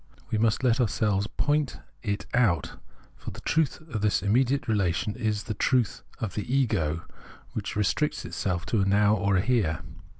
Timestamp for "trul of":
5.53-6.33